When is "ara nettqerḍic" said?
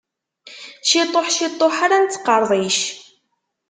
1.85-2.79